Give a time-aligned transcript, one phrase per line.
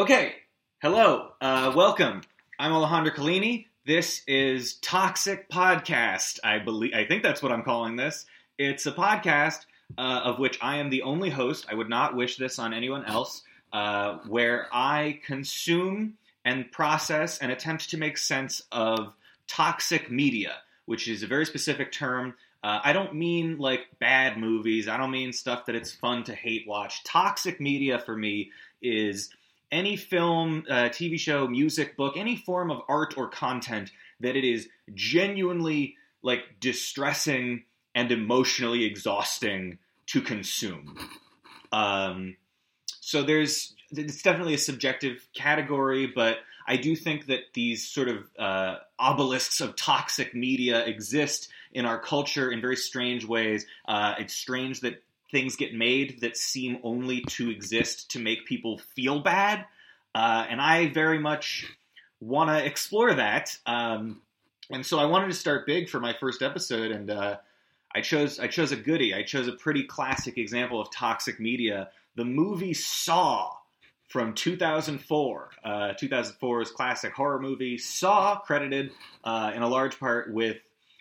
[0.00, 0.32] Okay,
[0.80, 2.22] hello, uh, welcome.
[2.58, 3.66] I'm Alejandro Collini.
[3.84, 6.38] This is Toxic Podcast.
[6.42, 8.24] I believe, I think that's what I'm calling this.
[8.56, 9.66] It's a podcast
[9.98, 11.66] uh, of which I am the only host.
[11.70, 13.42] I would not wish this on anyone else.
[13.74, 16.14] Uh, where I consume
[16.46, 19.12] and process and attempt to make sense of
[19.48, 20.54] toxic media,
[20.86, 22.32] which is a very specific term.
[22.64, 24.88] Uh, I don't mean like bad movies.
[24.88, 27.04] I don't mean stuff that it's fun to hate watch.
[27.04, 29.28] Toxic media for me is
[29.72, 34.44] any film, uh, TV show, music, book, any form of art or content that it
[34.44, 41.08] is genuinely like distressing and emotionally exhausting to consume.
[41.72, 42.36] Um,
[43.00, 48.30] so there's it's definitely a subjective category, but I do think that these sort of
[48.38, 53.66] uh, obelisks of toxic media exist in our culture in very strange ways.
[53.86, 58.78] Uh, it's strange that things get made that seem only to exist to make people
[58.94, 59.64] feel bad.
[60.14, 61.66] Uh, and I very much
[62.20, 63.56] want to explore that.
[63.66, 64.22] Um,
[64.70, 67.36] and so I wanted to start big for my first episode, and uh,
[67.94, 69.14] I chose I chose a goodie.
[69.14, 71.90] I chose a pretty classic example of toxic media.
[72.14, 73.52] The movie Saw
[74.10, 75.50] from 2004.
[75.64, 78.92] Uh, 2004's classic horror movie Saw, credited
[79.24, 80.58] uh, in a large part with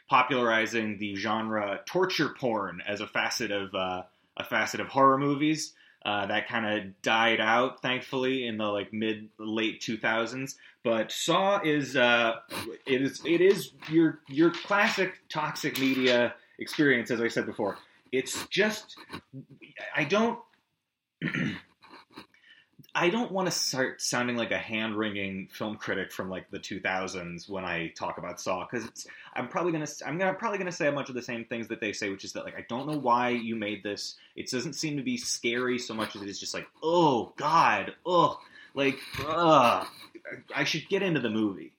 [0.10, 4.04] popularizing the genre torture porn as a facet of uh,
[4.40, 5.74] a facet of horror movies.
[6.06, 10.56] Uh, that kind of died out, thankfully, in the like mid late 2000s.
[10.82, 12.36] But Saw is uh,
[12.88, 17.78] it is it is your your classic toxic media experience, as I said before.
[18.14, 18.96] It's just
[19.94, 20.40] I don't.
[23.00, 26.60] I don't want to start sounding like a hand wringing film critic from like the
[26.60, 30.88] 2000s when I talk about Saw because I'm probably gonna I'm gonna probably gonna say
[30.88, 32.88] a bunch of the same things that they say, which is that like I don't
[32.88, 34.18] know why you made this.
[34.36, 37.94] It doesn't seem to be scary so much as it is just like oh god,
[38.06, 38.38] oh
[38.74, 39.88] like ugh.
[40.54, 41.72] I should get into the movie.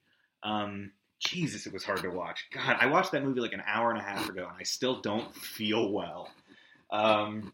[0.42, 2.46] Um, Jesus, it was hard to watch.
[2.50, 5.02] God, I watched that movie like an hour and a half ago, and I still
[5.02, 6.30] don't feel well.
[6.90, 7.52] Um,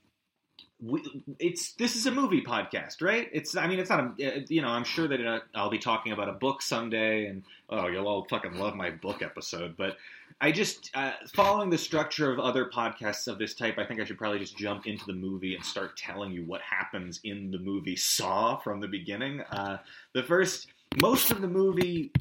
[0.80, 1.02] we,
[1.38, 3.28] it's this is a movie podcast, right?
[3.32, 6.12] It's I mean it's not a you know I'm sure that uh, I'll be talking
[6.12, 9.76] about a book someday, and oh you'll all fucking love my book episode.
[9.76, 9.96] But
[10.40, 14.04] I just uh, following the structure of other podcasts of this type, I think I
[14.04, 17.58] should probably just jump into the movie and start telling you what happens in the
[17.58, 19.40] movie Saw from the beginning.
[19.40, 19.78] Uh,
[20.12, 20.68] the first
[21.00, 22.12] most of the movie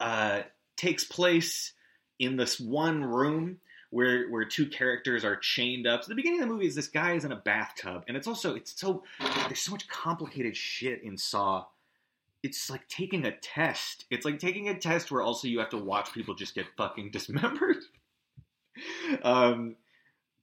[0.00, 0.42] uh,
[0.76, 1.72] takes place
[2.18, 3.58] in this one room
[3.94, 6.02] where where two characters are chained up.
[6.02, 8.26] So the beginning of the movie is this guy is in a bathtub, and it's
[8.26, 9.04] also it's so
[9.46, 11.64] there's so much complicated shit in Saw.
[12.42, 14.04] It's like taking a test.
[14.10, 17.12] It's like taking a test where also you have to watch people just get fucking
[17.12, 17.76] dismembered.
[19.22, 19.76] um,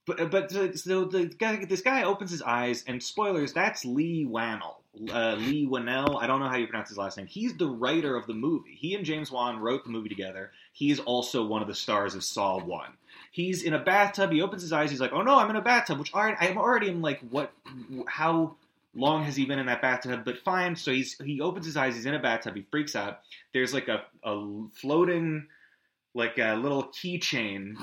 [0.06, 4.76] but but so the guy, this guy opens his eyes, and spoilers, that's Leigh Whannell.
[5.10, 7.26] Uh, Leigh Whannell, I don't know how you pronounce his last name.
[7.26, 8.76] He's the writer of the movie.
[8.78, 10.52] He and James Wan wrote the movie together.
[10.72, 12.94] He's also one of the stars of Saw One.
[13.32, 14.30] He's in a bathtub.
[14.30, 14.90] He opens his eyes.
[14.90, 17.52] He's like, "Oh no, I'm in a bathtub." Which I'm already in like, what?
[18.06, 18.54] How
[18.94, 20.24] long has he been in that bathtub?
[20.24, 20.76] But fine.
[20.76, 21.96] So he's he opens his eyes.
[21.96, 22.54] He's in a bathtub.
[22.54, 23.20] He freaks out.
[23.52, 25.48] There's like a, a floating,
[26.14, 27.76] like a little keychain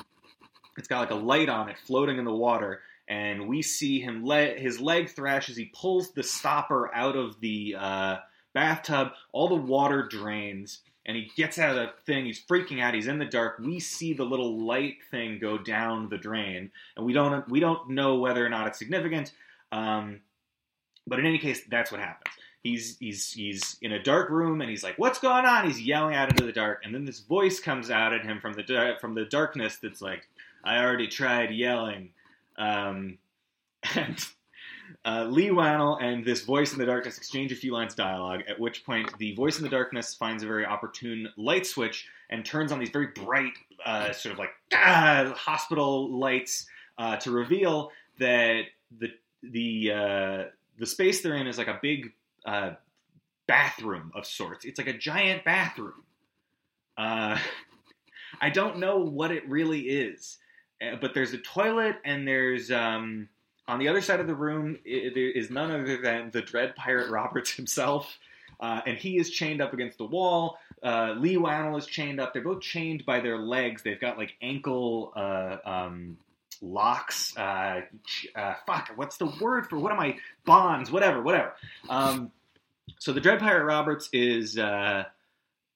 [0.80, 4.24] it's got like a light on it floating in the water, and we see him
[4.24, 8.18] let his leg thrash as he pulls the stopper out of the uh,
[8.54, 9.09] bathtub.
[9.34, 12.25] All the water drains, and he gets out of the thing.
[12.25, 12.94] He's freaking out.
[12.94, 13.58] He's in the dark.
[13.58, 17.90] We see the little light thing go down the drain, and we don't we don't
[17.90, 19.31] know whether or not it's significant.
[19.72, 20.20] Um,
[21.08, 22.36] but in any case, that's what happens.
[22.62, 26.14] He's he's he's in a dark room and he's like, "What's going on?" He's yelling
[26.14, 29.16] out into the dark, and then this voice comes out at him from the from
[29.16, 30.28] the darkness that's like,
[30.64, 32.12] I already tried yelling.
[32.56, 33.18] Um,
[33.96, 34.24] and
[35.06, 38.42] uh, Leigh Whannell and this voice in the darkness exchange a few lines of dialogue,
[38.48, 42.46] at which point the voice in the darkness finds a very opportune light switch and
[42.46, 43.54] turns on these very bright,
[43.86, 46.68] uh, sort of like ah, hospital lights
[46.98, 48.64] uh, to reveal that
[49.00, 49.10] the
[49.44, 50.44] the uh,
[50.78, 52.12] the space they're in is like a big
[52.46, 52.72] uh,
[53.47, 54.66] bathroom of sorts.
[54.66, 56.03] It's like a giant bathroom.
[56.97, 57.38] Uh,
[58.42, 60.38] I don't know what it really is.
[60.82, 63.28] Uh, but there's a toilet and there's um,
[63.70, 67.52] on the other side of the room is none other than the Dread Pirate Roberts
[67.56, 68.18] himself,
[68.60, 70.58] uh, and he is chained up against the wall.
[70.84, 72.34] Uh, Leigh Whannell is chained up.
[72.34, 73.84] They're both chained by their legs.
[73.84, 76.18] They've got like ankle uh, um,
[76.62, 77.38] locks.
[77.38, 77.82] Uh,
[78.36, 80.18] uh, fuck, what's the word for what am I?
[80.46, 81.54] Bonds, whatever, whatever.
[81.90, 82.32] Um,
[82.98, 84.58] so the Dread Pirate Roberts is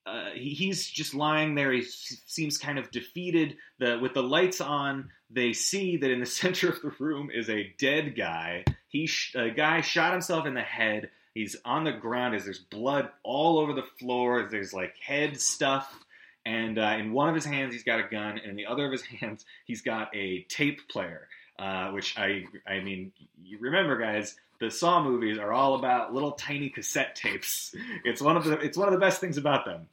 [0.05, 1.71] uh, he's just lying there.
[1.71, 3.57] He seems kind of defeated.
[3.79, 7.49] The with the lights on, they see that in the center of the room is
[7.49, 8.65] a dead guy.
[8.87, 13.09] He a guy shot himself in the head He's on the ground as there's blood
[13.23, 14.47] all over the floor.
[14.49, 16.05] There's like head stuff.
[16.45, 18.85] And uh, in one of his hands, he's got a gun, and in the other
[18.85, 21.27] of his hands, he's got a tape player.
[21.59, 23.11] Uh, which I, I mean,
[23.43, 27.75] you remember, guys, the Saw movies are all about little tiny cassette tapes.
[28.05, 29.87] It's one of the, it's one of the best things about them.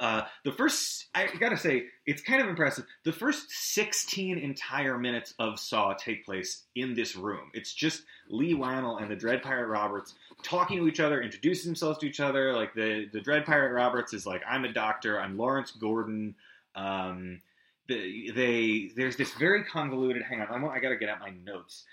[0.00, 2.86] Uh, the first, I gotta say, it's kind of impressive.
[3.04, 7.50] The first 16 entire minutes of Saw take place in this room.
[7.52, 11.98] It's just Leigh Whannell and the Dread Pirate Roberts talking to each other, introducing themselves
[11.98, 12.54] to each other.
[12.54, 15.20] Like the the Dread Pirate Roberts is like, "I'm a doctor.
[15.20, 16.34] I'm Lawrence Gordon."
[16.74, 17.42] Um,
[17.88, 20.22] the, they there's this very convoluted.
[20.22, 21.84] Hang on, I'm, I gotta get out my notes.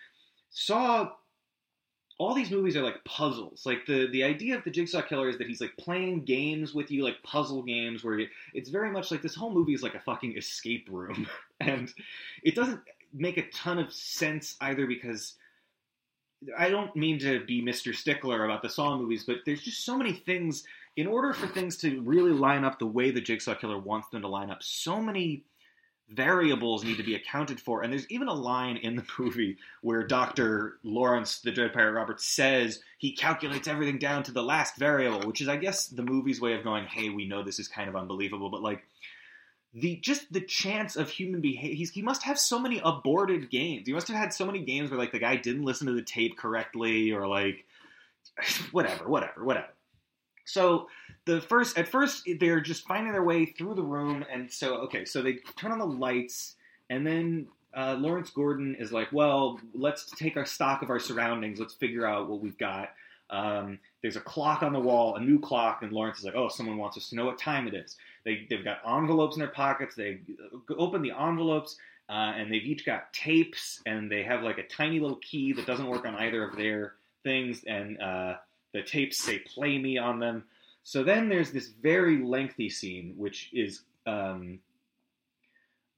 [0.49, 1.11] Saw
[2.19, 3.65] all these movies are like puzzles.
[3.65, 6.89] Like the the idea of the Jigsaw Killer is that he's like playing games with
[6.89, 9.95] you, like puzzle games, where you, it's very much like this whole movie is like
[9.95, 11.27] a fucking escape room,
[11.59, 11.93] and
[12.43, 12.81] it doesn't
[13.13, 15.35] make a ton of sense either because
[16.57, 17.95] I don't mean to be Mr.
[17.95, 20.63] Stickler about the Saw movies, but there's just so many things.
[20.95, 24.23] In order for things to really line up the way the Jigsaw Killer wants them
[24.23, 25.43] to line up, so many
[26.09, 27.81] variables need to be accounted for.
[27.81, 30.77] And there's even a line in the movie where Dr.
[30.83, 35.41] Lawrence, the Dread Pirate Roberts, says he calculates everything down to the last variable, which
[35.41, 37.95] is, I guess, the movie's way of going, hey, we know this is kind of
[37.95, 38.83] unbelievable, but like,
[39.73, 43.93] the just the chance of human behavior he must have so many aborted games he
[43.93, 46.37] must have had so many games where like the guy didn't listen to the tape
[46.37, 47.65] correctly or like
[48.71, 49.67] whatever whatever whatever
[50.47, 50.87] so
[51.25, 55.03] the first at first they're just finding their way through the room, and so okay,
[55.03, 56.55] so they turn on the lights,
[56.89, 61.59] and then uh, Lawrence Gordon is like, "Well, let's take our stock of our surroundings.
[61.59, 62.91] Let's figure out what we've got."
[63.29, 66.47] Um, there's a clock on the wall, a new clock, and Lawrence is like, "Oh,
[66.47, 69.49] someone wants us to know what time it is." They they've got envelopes in their
[69.49, 69.95] pockets.
[69.95, 70.19] They
[70.69, 71.77] open the envelopes.
[72.09, 75.65] Uh, and they've each got tapes, and they have like a tiny little key that
[75.65, 76.93] doesn't work on either of their
[77.23, 78.37] things, and uh,
[78.73, 80.43] the tapes say "Play Me" on them.
[80.83, 84.59] So then there's this very lengthy scene, which is um,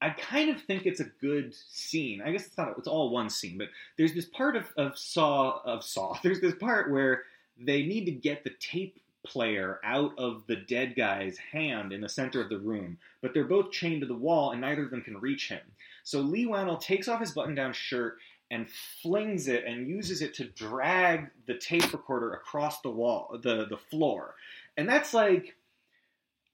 [0.01, 2.21] I kind of think it's a good scene.
[2.21, 3.67] I guess it's not it's all one scene, but
[3.97, 6.17] there's this part of, of Saw of Saw.
[6.23, 7.23] There's this part where
[7.59, 12.07] they need to get the tape player out of the dead guy's hand in the
[12.07, 15.01] center of the room, but they're both chained to the wall and neither of them
[15.01, 15.59] can reach him.
[16.03, 18.17] So Leigh Whannell takes off his button-down shirt
[18.51, 18.69] and
[19.01, 23.77] flings it and uses it to drag the tape recorder across the wall, the the
[23.77, 24.35] floor.
[24.77, 25.55] And that's like,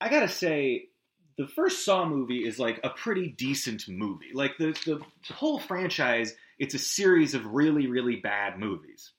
[0.01, 0.89] I gotta say,
[1.37, 4.31] the first Saw movie is like a pretty decent movie.
[4.33, 9.11] Like the the whole franchise, it's a series of really really bad movies.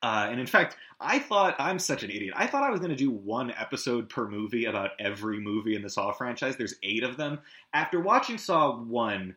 [0.00, 2.34] Uh, and in fact, I thought I'm such an idiot.
[2.36, 5.82] I thought I was going to do one episode per movie about every movie in
[5.82, 6.56] the Saw franchise.
[6.56, 7.40] There's eight of them.
[7.72, 9.34] After watching Saw one,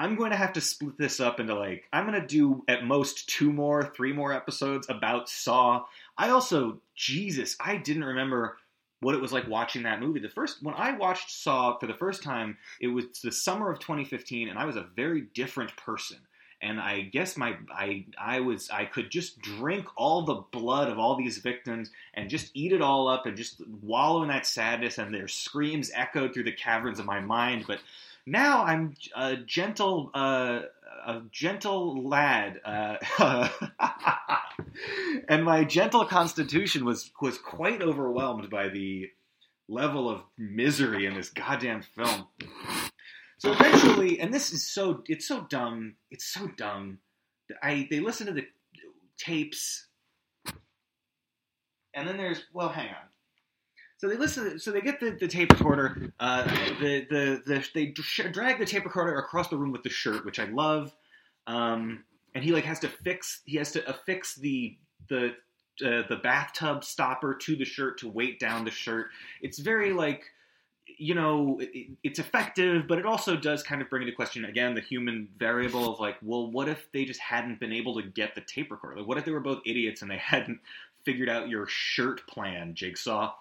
[0.00, 2.86] I'm going to have to split this up into like I'm going to do at
[2.86, 5.84] most two more, three more episodes about Saw.
[6.16, 8.56] I also, Jesus, I didn't remember
[9.00, 10.20] what it was like watching that movie.
[10.20, 13.78] The first when I watched Saw for the first time, it was the summer of
[13.78, 16.16] 2015, and I was a very different person.
[16.62, 20.98] And I guess my I I was I could just drink all the blood of
[20.98, 24.96] all these victims and just eat it all up and just wallow in that sadness
[24.96, 27.66] and their screams echoed through the caverns of my mind.
[27.66, 27.80] But
[28.26, 30.60] now I'm a gentle uh,
[31.06, 32.60] a gentle lad.
[32.64, 33.48] Uh,
[35.28, 39.08] and my gentle constitution was was quite overwhelmed by the
[39.68, 42.26] level of misery in this goddamn film.
[43.38, 45.94] So eventually, and this is so it's so dumb.
[46.10, 46.98] It's so dumb.
[47.62, 48.46] I they listen to the
[49.16, 49.86] tapes,
[51.94, 53.09] and then there's well, hang on.
[54.00, 54.58] So they listen.
[54.58, 56.10] So they get the, the tape recorder.
[56.18, 56.44] Uh,
[56.80, 57.86] the, the the they
[58.30, 60.96] drag the tape recorder across the room with the shirt, which I love.
[61.46, 62.04] Um,
[62.34, 64.78] and he like has to fix he has to affix the
[65.10, 65.34] the
[65.84, 69.08] uh, the bathtub stopper to the shirt to weight down the shirt.
[69.42, 70.24] It's very like
[70.96, 74.74] you know it, it's effective, but it also does kind of bring into question again
[74.74, 78.34] the human variable of like, well, what if they just hadn't been able to get
[78.34, 78.96] the tape recorder?
[78.96, 80.60] Like, what if they were both idiots and they hadn't
[81.04, 83.34] figured out your shirt plan, Jigsaw?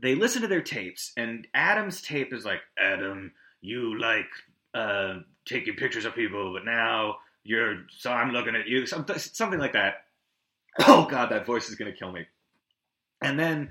[0.00, 4.28] They listen to their tapes, and Adam's tape is like, Adam, you like
[4.74, 9.72] uh, taking pictures of people, but now you're so I'm looking at you, something, like
[9.72, 10.04] that.
[10.86, 12.26] Oh God, that voice is gonna kill me.
[13.20, 13.70] And then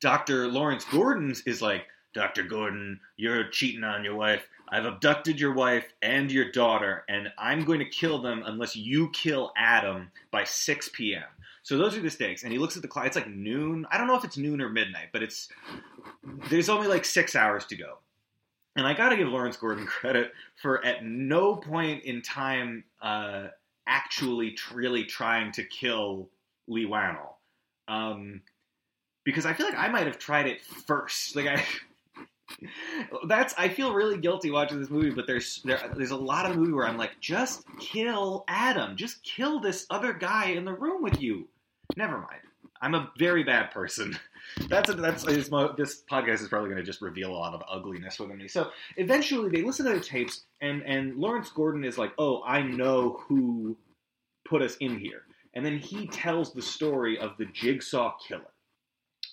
[0.00, 0.48] Dr.
[0.48, 2.42] Lawrence Gordon's is like, Dr.
[2.42, 4.48] Gordon, you're cheating on your wife.
[4.68, 9.10] I've abducted your wife and your daughter, and I'm going to kill them unless you
[9.10, 11.22] kill Adam by 6 p.m.
[11.62, 12.42] So those are the stakes.
[12.42, 13.06] And he looks at the clock.
[13.06, 13.86] It's like noon.
[13.90, 15.48] I don't know if it's noon or midnight, but it's
[16.48, 17.98] there's only like six hours to go.
[18.76, 23.48] And I got to give Lawrence Gordon credit for at no point in time uh,
[23.86, 26.28] actually really trying to kill
[26.68, 27.34] Leigh Whannell.
[27.88, 28.42] Um,
[29.24, 31.36] because I feel like I might have tried it first.
[31.36, 31.64] Like I,
[33.28, 35.10] that's I feel really guilty watching this movie.
[35.10, 39.22] But there's there, there's a lot of movie where I'm like, just kill Adam, just
[39.22, 41.48] kill this other guy in the room with you.
[41.96, 42.40] Never mind.
[42.82, 44.18] I'm a very bad person.
[44.68, 48.18] That's a, that's this podcast is probably going to just reveal a lot of ugliness
[48.18, 48.48] within me.
[48.48, 52.62] So eventually, they listen to the tapes, and and Lawrence Gordon is like, "Oh, I
[52.62, 53.76] know who
[54.48, 55.22] put us in here,"
[55.54, 58.50] and then he tells the story of the Jigsaw Killer.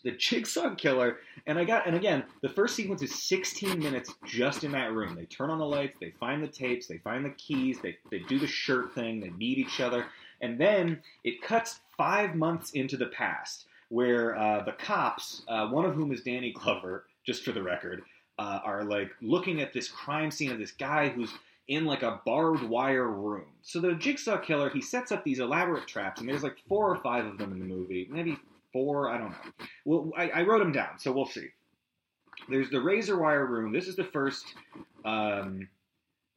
[0.04, 4.64] The Jigsaw Killer, and I got, and again, the first sequence is 16 minutes just
[4.64, 5.16] in that room.
[5.16, 8.20] They turn on the lights, they find the tapes, they find the keys, they they
[8.20, 10.06] do the shirt thing, they meet each other,
[10.42, 15.86] and then it cuts five months into the past, where uh, the cops, uh, one
[15.86, 18.04] of whom is Danny Glover, just for the record,
[18.39, 21.32] uh, are like looking at this crime scene of this guy who's
[21.68, 23.46] in like a barbed wire room.
[23.62, 26.98] So the jigsaw killer, he sets up these elaborate traps, and there's like four or
[27.01, 28.38] five of them in the movie, maybe
[28.72, 29.66] four, I don't know.
[29.86, 31.48] Well, I, I wrote them down, so we'll see.
[32.50, 33.74] There's the razor wire room.
[33.74, 34.54] This is the first
[35.04, 35.68] um,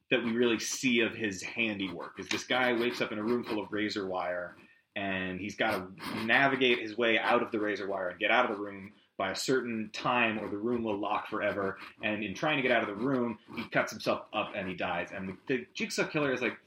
[0.09, 2.19] that we really see of his handiwork.
[2.19, 4.55] Is this guy wakes up in a room full of razor wire
[4.95, 8.49] and he's got to navigate his way out of the razor wire and get out
[8.49, 11.77] of the room by a certain time or the room will lock forever.
[12.03, 14.73] And in trying to get out of the room he cuts himself up and he
[14.73, 15.09] dies.
[15.13, 16.57] And the, the jigsaw killer is like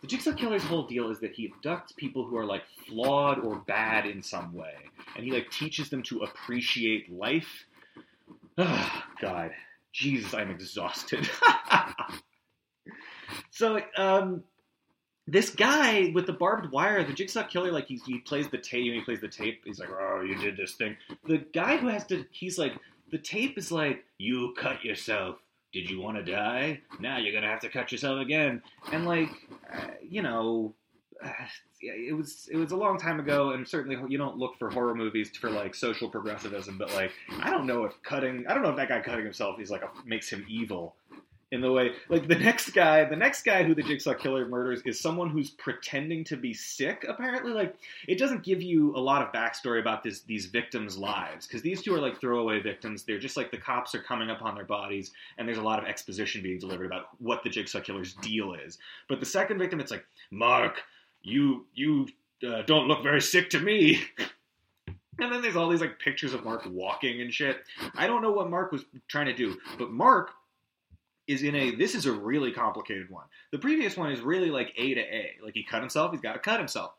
[0.00, 3.56] the jigsaw killer's whole deal is that he abducts people who are like flawed or
[3.56, 4.74] bad in some way.
[5.16, 7.66] And he like teaches them to appreciate life.
[8.58, 9.50] Oh, god.
[9.92, 11.28] Jesus i'm exhausted.
[13.50, 14.42] So um
[15.26, 18.92] this guy with the barbed wire, the jigsaw killer, like he, he plays the tape,
[18.92, 19.62] he plays the tape.
[19.64, 22.74] He's like, "Oh, you did this thing." The guy who has to, he's like,
[23.10, 25.36] the tape is like, "You cut yourself.
[25.72, 26.82] Did you want to die?
[27.00, 28.62] Now you're gonna have to cut yourself again."
[28.92, 29.30] And like,
[29.72, 30.74] uh, you know,
[31.22, 31.30] uh,
[31.80, 34.94] it was it was a long time ago, and certainly you don't look for horror
[34.94, 36.76] movies for like social progressivism.
[36.76, 39.60] But like, I don't know if cutting, I don't know if that guy cutting himself
[39.60, 40.96] is like a, makes him evil
[41.54, 44.82] in the way like the next guy the next guy who the jigsaw killer murders
[44.84, 47.52] is someone who's pretending to be sick apparently.
[47.52, 47.76] Like
[48.08, 51.80] it doesn't give you a lot of backstory about this these victims lives because these
[51.80, 53.04] two are like throwaway victims.
[53.04, 55.78] They're just like the cops are coming up on their bodies and there's a lot
[55.78, 58.78] of exposition being delivered about what the jigsaw killer's deal is.
[59.08, 60.82] But the second victim it's like mark
[61.22, 62.08] you you
[62.46, 64.02] uh, don't look very sick to me.
[65.16, 67.58] And then there's all these like pictures of Mark walking and shit.
[67.94, 70.32] I don't know what Mark was trying to do, but Mark
[71.26, 73.24] is in a this is a really complicated one.
[73.50, 75.36] The previous one is really like A to A.
[75.42, 76.92] Like he cut himself, he's got to cut himself.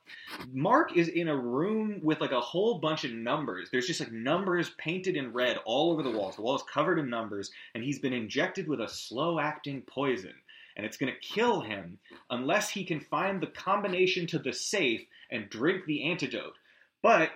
[0.52, 3.70] Mark is in a room with like a whole bunch of numbers.
[3.72, 6.36] There's just like numbers painted in red all over the walls.
[6.36, 10.34] The wall is covered in numbers, and he's been injected with a slow acting poison.
[10.78, 15.06] And it's going to kill him unless he can find the combination to the safe
[15.32, 16.56] and drink the antidote.
[17.02, 17.32] But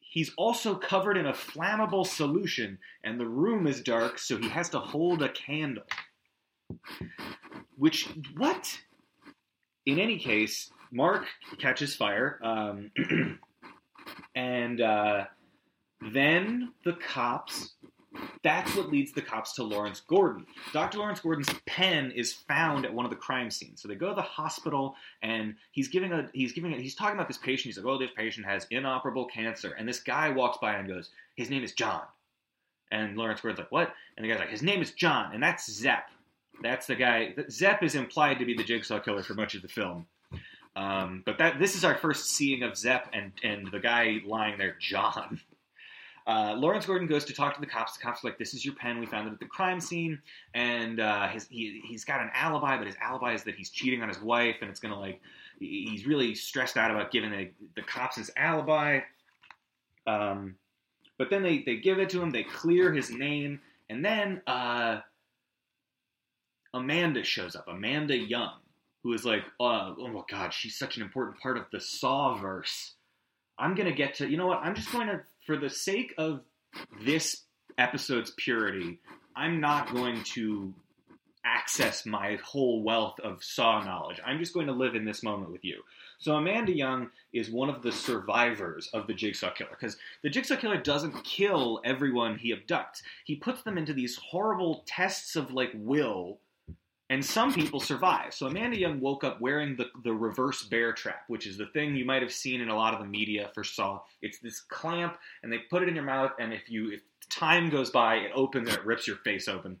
[0.00, 4.70] he's also covered in a flammable solution, and the room is dark, so he has
[4.70, 5.84] to hold a candle.
[7.76, 8.78] Which what?
[9.86, 11.24] In any case, Mark
[11.58, 12.90] catches fire, um,
[14.34, 15.24] and uh,
[16.12, 17.74] then the cops.
[18.42, 20.44] That's what leads the cops to Lawrence Gordon.
[20.72, 20.98] Dr.
[20.98, 23.80] Lawrence Gordon's pen is found at one of the crime scenes.
[23.80, 27.14] So they go to the hospital, and he's giving a he's giving a, he's talking
[27.14, 27.66] about this patient.
[27.66, 31.10] He's like, "Oh, this patient has inoperable cancer," and this guy walks by and goes,
[31.36, 32.02] "His name is John."
[32.90, 35.70] And Lawrence Gordon's like, "What?" And the guy's like, "His name is John, and that's
[35.70, 36.10] Zep."
[36.62, 37.34] That's the guy.
[37.50, 40.06] Zep is implied to be the Jigsaw killer for much of the film.
[40.76, 44.58] Um, but that this is our first seeing of Zep and and the guy lying
[44.58, 45.40] there, John.
[46.26, 47.96] Uh, Lawrence Gordon goes to talk to the cops.
[47.96, 49.00] The cops are like, "This is your pen.
[49.00, 50.20] We found it at the crime scene."
[50.54, 54.02] And uh, his, he he's got an alibi, but his alibi is that he's cheating
[54.02, 55.20] on his wife, and it's gonna like
[55.58, 59.00] he's really stressed out about giving the, the cops his alibi.
[60.06, 60.56] Um,
[61.18, 62.30] but then they they give it to him.
[62.30, 65.00] They clear his name, and then uh,
[66.72, 68.58] Amanda shows up, Amanda Young,
[69.02, 72.36] who is like, uh, oh my god, she's such an important part of the Saw
[72.36, 72.94] verse.
[73.58, 74.60] I'm gonna get to, you know what?
[74.60, 76.40] I'm just going to, for the sake of
[77.02, 77.42] this
[77.78, 79.00] episode's purity,
[79.34, 80.74] I'm not going to
[81.44, 84.20] access my whole wealth of Saw knowledge.
[84.24, 85.82] I'm just going to live in this moment with you.
[86.18, 90.56] So Amanda Young is one of the survivors of the Jigsaw Killer because the Jigsaw
[90.56, 93.02] Killer doesn't kill everyone he abducts.
[93.24, 96.38] He puts them into these horrible tests of like will
[97.10, 98.32] and some people survive.
[98.32, 101.96] So Amanda Young woke up wearing the, the reverse bear trap, which is the thing
[101.96, 104.00] you might have seen in a lot of the media for Saw.
[104.22, 107.68] It's this clamp, and they put it in your mouth, and if you if time
[107.68, 109.78] goes by, it opens and it rips your face open.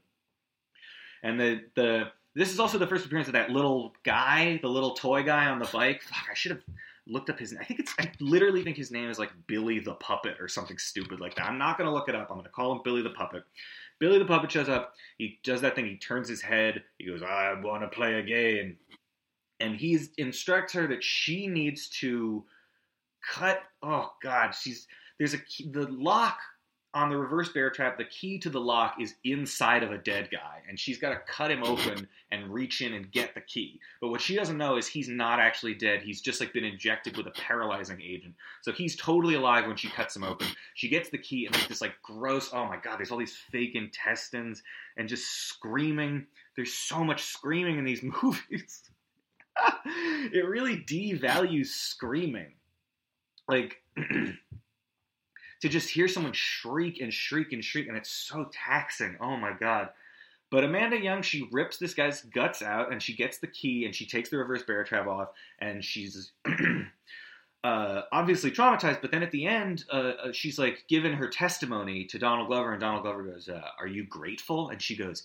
[1.22, 4.94] And the the this is also the first appearance of that little guy, the little
[4.94, 6.02] toy guy on the bike.
[6.02, 6.62] Fuck, I should have
[7.06, 7.52] looked up his.
[7.52, 7.60] Name.
[7.62, 7.94] I think it's.
[7.98, 11.46] I literally think his name is like Billy the Puppet or something stupid like that.
[11.46, 12.28] I'm not gonna look it up.
[12.30, 13.44] I'm gonna call him Billy the Puppet.
[14.00, 14.94] Billy the Puppet shows up.
[15.18, 15.86] He does that thing.
[15.86, 16.82] He turns his head.
[16.98, 18.76] He goes, "I want to play a game,"
[19.60, 22.44] and he instructs her that she needs to
[23.22, 23.62] cut.
[23.82, 24.88] Oh God, she's
[25.18, 25.38] there's a
[25.70, 26.38] the lock
[26.92, 30.28] on the reverse bear trap, the key to the lock is inside of a dead
[30.30, 33.78] guy, and she's got to cut him open and reach in and get the key.
[34.00, 36.02] But what she doesn't know is he's not actually dead.
[36.02, 38.34] He's just like been injected with a paralyzing agent.
[38.62, 40.48] So he's totally alive when she cuts him open.
[40.74, 42.50] She gets the key and there's this like gross.
[42.52, 42.98] Oh my god!
[42.98, 44.62] There's all these fake intestines
[44.96, 46.26] and just screaming.
[46.56, 48.82] There's so much screaming in these movies.
[50.34, 52.54] it really devalues screaming.
[53.48, 53.76] Like.
[55.60, 59.16] to just hear someone shriek and shriek and shriek, and it's so taxing.
[59.20, 59.90] Oh my god.
[60.50, 63.94] But Amanda Young, she rips this guy's guts out, and she gets the key, and
[63.94, 65.28] she takes the reverse bear trap off,
[65.60, 66.32] and she's
[67.64, 69.00] uh, obviously traumatized.
[69.00, 72.72] But then at the end, uh, uh, she's like given her testimony to Donald Glover,
[72.72, 75.24] and Donald Glover goes, uh, "Are you grateful?" And she goes,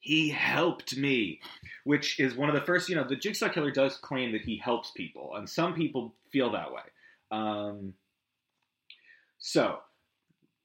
[0.00, 1.40] "He helped me,"
[1.84, 2.88] which is one of the first.
[2.88, 6.52] You know, the Jigsaw Killer does claim that he helps people, and some people feel
[6.52, 6.82] that way.
[7.30, 7.92] Um,
[9.44, 9.80] so,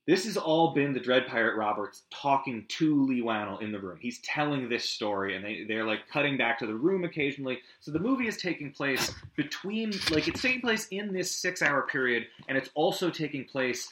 [0.06, 3.98] this has all been the Dread Pirate Roberts talking to Leigh Whannell in the room.
[4.00, 7.58] He's telling this story, and they, they're like cutting back to the room occasionally.
[7.80, 11.88] So the movie is taking place between, like, it's taking place in this six hour
[11.88, 13.90] period, and it's also taking place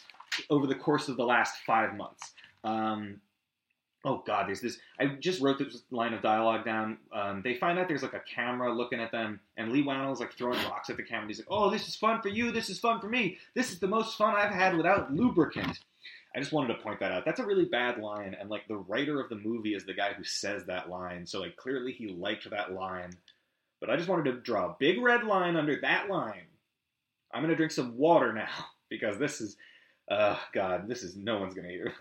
[0.51, 2.33] over the course of the last five months.
[2.63, 3.19] Um,
[4.05, 4.77] oh god, there's this.
[4.99, 6.97] I just wrote this line of dialogue down.
[7.11, 10.33] Um, they find out there's like a camera looking at them, and Leigh Whannell's like
[10.33, 11.27] throwing rocks at the camera.
[11.27, 12.51] He's like, "Oh, this is fun for you.
[12.51, 13.37] This is fun for me.
[13.55, 15.79] This is the most fun I've had without lubricant."
[16.35, 17.23] I just wanted to point that out.
[17.23, 20.13] That's a really bad line, and like the writer of the movie is the guy
[20.13, 23.11] who says that line, so like clearly he liked that line.
[23.79, 26.47] But I just wanted to draw a big red line under that line.
[27.33, 28.49] I'm gonna drink some water now
[28.89, 29.57] because this is,
[30.11, 31.93] uh, God, this is no one's gonna hear.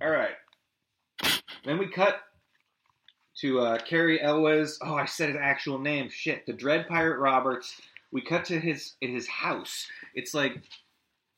[0.00, 0.34] All right.
[1.64, 2.20] Then we cut
[3.40, 4.78] to uh, Cary Elwes.
[4.82, 6.10] Oh, I said his actual name.
[6.10, 6.46] Shit.
[6.46, 7.80] The Dread Pirate Roberts.
[8.12, 9.86] We cut to his his house.
[10.14, 10.62] It's like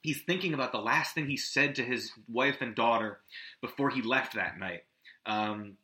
[0.02, 3.20] he's thinking about the last thing he said to his wife and daughter
[3.60, 4.82] before he left that night.
[5.26, 5.76] Um,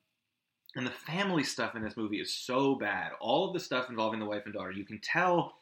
[0.76, 3.12] and the family stuff in this movie is so bad.
[3.20, 5.54] All of the stuff involving the wife and daughter, you can tell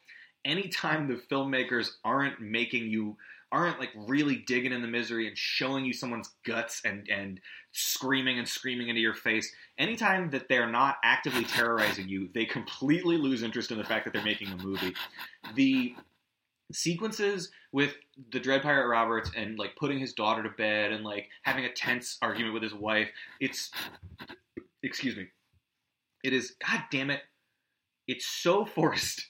[0.44, 3.16] anytime the filmmakers aren't making you
[3.52, 7.40] aren't like really digging in the misery and showing you someone's guts and and
[7.72, 13.16] screaming and screaming into your face anytime that they're not actively terrorizing you they completely
[13.16, 14.94] lose interest in the fact that they're making a movie.
[15.54, 15.94] The
[16.72, 17.94] sequences with
[18.32, 21.72] the dread pirate roberts and like putting his daughter to bed and like having a
[21.72, 23.10] tense argument with his wife
[23.40, 23.70] it's
[24.82, 25.26] excuse me
[26.24, 27.20] it is god damn it
[28.06, 29.28] it's so forced.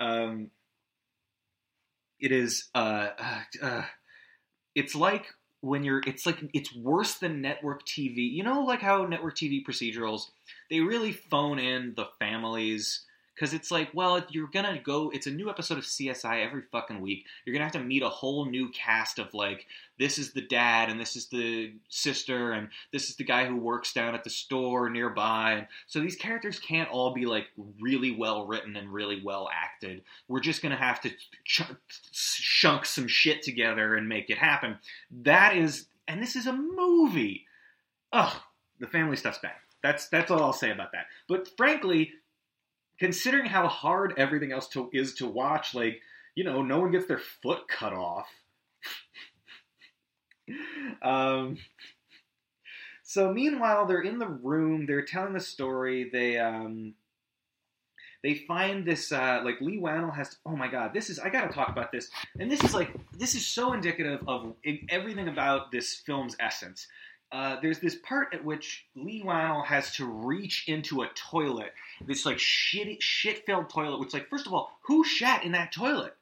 [0.00, 0.50] Um
[2.20, 3.84] it is uh, uh, uh,
[4.74, 5.26] it's like
[5.60, 8.30] when you're it's like it's worse than network TV.
[8.30, 10.22] You know like how network TV procedurals
[10.70, 15.10] they really phone in the families because it's like, well, you're gonna go.
[15.10, 17.26] It's a new episode of CSI every fucking week.
[17.44, 19.66] You're gonna have to meet a whole new cast of like,
[19.98, 23.56] this is the dad, and this is the sister, and this is the guy who
[23.56, 25.66] works down at the store nearby.
[25.86, 27.46] So these characters can't all be like
[27.80, 30.02] really well written and really well acted.
[30.28, 31.10] We're just gonna have to
[31.44, 31.62] ch-
[32.12, 34.78] shunk some shit together and make it happen.
[35.22, 37.46] That is, and this is a movie.
[38.12, 38.36] Ugh,
[38.78, 39.54] the family stuff's bad.
[39.82, 41.06] That's that's all I'll say about that.
[41.28, 42.12] But frankly,
[42.98, 46.00] considering how hard everything else to, is to watch, like,
[46.34, 48.28] you know, no one gets their foot cut off.
[51.02, 51.58] um,
[53.02, 54.86] so meanwhile, they're in the room.
[54.86, 56.10] They're telling the story.
[56.12, 56.94] They um,
[58.22, 60.30] they find this uh, like Leigh Whannell has.
[60.30, 62.08] To, oh my God, this is I got to talk about this.
[62.40, 64.54] And this is like this is so indicative of
[64.88, 66.88] everything about this film's essence.
[67.34, 71.72] Uh, there's this part at which Leigh Whannell has to reach into a toilet,
[72.06, 73.98] this like shitty, shit filled toilet.
[73.98, 76.14] Which like first of all, who shat in that toilet?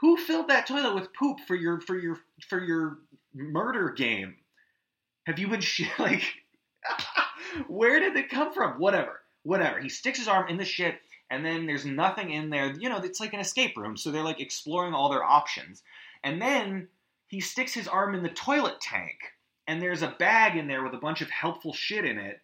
[0.00, 2.18] Who filled that toilet with poop for your for your
[2.50, 2.98] for your
[3.32, 4.36] murder game?
[5.24, 6.22] Have you been shit like?
[7.66, 8.78] where did it come from?
[8.78, 9.80] Whatever, whatever.
[9.80, 10.96] He sticks his arm in the shit,
[11.30, 12.74] and then there's nothing in there.
[12.78, 15.82] You know, it's like an escape room, so they're like exploring all their options,
[16.22, 16.88] and then
[17.28, 19.16] he sticks his arm in the toilet tank
[19.66, 22.40] and there's a bag in there with a bunch of helpful shit in it.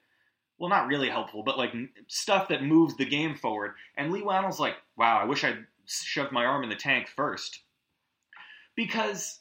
[0.58, 1.72] Well, not really helpful, but like
[2.08, 3.72] stuff that moves the game forward.
[3.96, 7.60] And Leigh Whannell's like, wow, I wish I'd shoved my arm in the tank first.
[8.74, 9.40] Because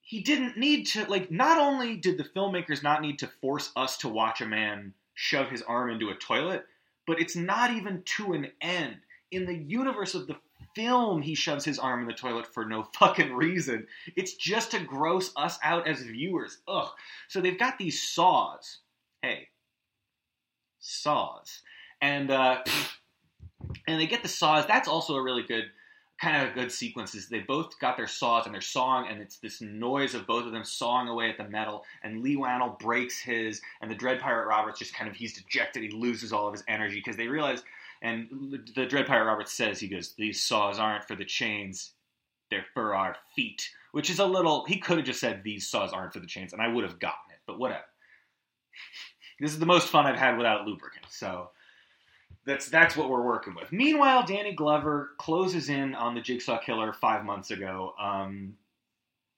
[0.00, 3.96] he didn't need to, like, not only did the filmmakers not need to force us
[3.98, 6.64] to watch a man shove his arm into a toilet,
[7.06, 8.96] but it's not even to an end.
[9.30, 10.36] In the universe of the
[10.74, 13.86] film, he shoves his arm in the toilet for no fucking reason.
[14.16, 16.58] It's just to gross us out as viewers.
[16.68, 16.88] Ugh.
[17.28, 18.78] So they've got these saws.
[19.22, 19.48] Hey,
[20.80, 21.60] saws,
[22.00, 22.62] and uh,
[23.86, 24.66] and they get the saws.
[24.66, 25.64] That's also a really good
[26.20, 29.22] kind of a good sequence is they both got their saws and they're sawing and
[29.22, 32.78] it's this noise of both of them sawing away at the metal and Leigh Whannell
[32.78, 36.46] breaks his and the Dread Pirate Roberts just kind of he's dejected he loses all
[36.46, 37.62] of his energy because they realize
[38.02, 38.28] and
[38.74, 41.92] the Dread Pirate Roberts says he goes these saws aren't for the chains
[42.50, 45.92] they're for our feet which is a little he could have just said these saws
[45.92, 47.84] aren't for the chains and I would have gotten it but whatever
[49.40, 51.50] this is the most fun I've had without lubricant so
[52.46, 53.70] that's that's what we're working with.
[53.72, 57.94] Meanwhile, Danny Glover closes in on the Jigsaw Killer five months ago.
[58.00, 58.54] Um,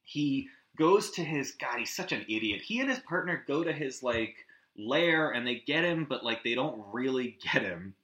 [0.05, 0.49] he
[0.79, 1.79] goes to his God.
[1.79, 2.63] He's such an idiot.
[2.63, 4.37] He and his partner go to his like
[4.77, 7.95] lair and they get him, but like they don't really get him.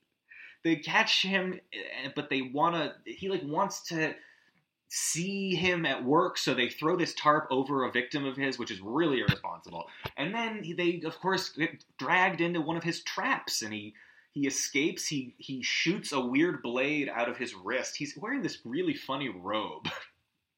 [0.69, 3.11] They catch him, eh, but they want to.
[3.11, 4.15] He like wants to
[4.89, 8.71] see him at work, so they throw this tarp over a victim of his, which
[8.71, 9.89] is really irresponsible.
[10.19, 13.95] And then they, of course, get dragged into one of his traps, and he
[14.33, 15.07] he escapes.
[15.07, 17.97] He he shoots a weird blade out of his wrist.
[17.97, 19.89] He's wearing this really funny robe.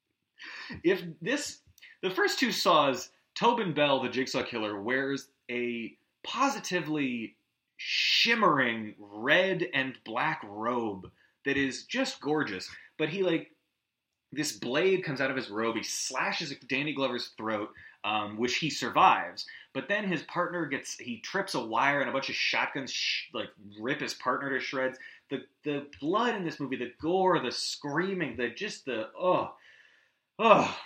[0.83, 1.59] if this
[2.01, 7.37] the first two saws, Tobin Bell, the Jigsaw Killer, wears a positively
[7.83, 11.09] shimmering red and black robe
[11.45, 12.69] that is just gorgeous.
[12.97, 13.51] But he like
[14.31, 15.75] this blade comes out of his robe.
[15.75, 17.69] He slashes Danny Glover's throat,
[18.03, 19.45] um, which he survives.
[19.73, 23.29] But then his partner gets he trips a wire and a bunch of shotguns sh-
[23.33, 24.97] like rip his partner to shreds.
[25.29, 29.53] The the blood in this movie, the gore, the screaming, the just the oh
[30.39, 30.77] oh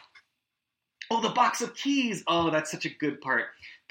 [1.11, 2.23] oh the box of keys.
[2.27, 3.45] Oh, that's such a good part.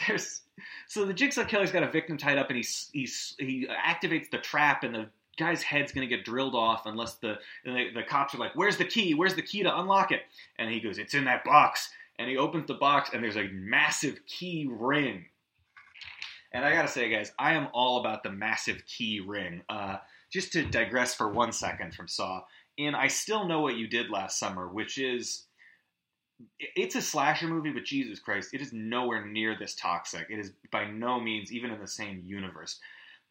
[0.07, 0.41] There's
[0.89, 4.39] so the jigsaw killer's got a victim tied up and he he he activates the
[4.39, 5.07] trap and the
[5.39, 8.77] guy's head's going to get drilled off unless the, the, the cops are like, "Where's
[8.77, 9.15] the key?
[9.15, 10.23] Where's the key to unlock it?"
[10.59, 13.49] And he goes, "It's in that box." and he opens the box and there's a
[13.53, 15.27] massive key ring.
[16.53, 19.63] And I gotta say, guys, I am all about the massive key ring.
[19.69, 19.97] Uh,
[20.31, 22.43] just to digress for one second from Saw,
[22.79, 25.44] and I Still Know What You Did Last Summer, which is.
[26.59, 30.27] It's a slasher movie, but Jesus Christ, it is nowhere near this toxic.
[30.31, 32.81] It is by no means even in the same universe.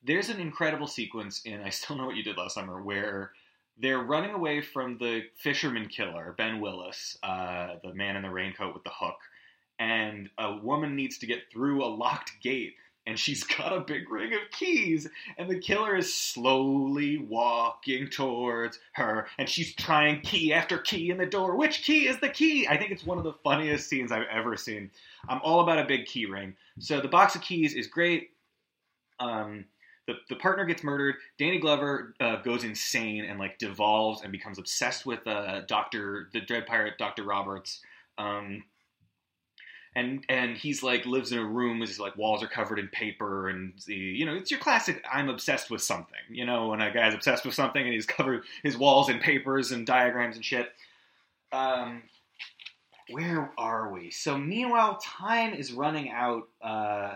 [0.04, 3.32] There's an incredible sequence in I Still Know What You Did Last Summer where
[3.78, 8.74] they're running away from the fisherman killer, Ben Willis, uh, the man in the raincoat
[8.74, 9.18] with the hook,
[9.80, 12.76] and a woman needs to get through a locked gate.
[13.06, 18.80] And she's got a big ring of keys, and the killer is slowly walking towards
[18.94, 21.56] her, and she's trying key after key in the door.
[21.56, 22.68] Which key is the key?
[22.68, 24.90] I think it's one of the funniest scenes I've ever seen.
[25.28, 26.56] I'm all about a big key ring.
[26.80, 28.30] So the box of keys is great.
[29.20, 29.66] Um,
[30.08, 31.16] the, the partner gets murdered.
[31.38, 36.42] Danny Glover uh, goes insane and like devolves and becomes obsessed with uh, Doctor the
[36.42, 37.82] Dread Pirate Doctor Roberts.
[38.18, 38.64] Um,
[39.96, 43.50] and and he's like lives in a room his like walls are covered in paper
[43.50, 47.14] and you know it's your classic I'm obsessed with something you know when a guy's
[47.14, 50.70] obsessed with something and he's covered his walls in papers and diagrams and shit.
[51.52, 52.04] Um,
[53.10, 54.10] where are we?
[54.12, 56.48] So meanwhile, time is running out.
[56.62, 57.16] Uh,